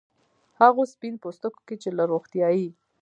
[0.61, 2.67] هغو سپین پوستکو کې چې له روغتیايي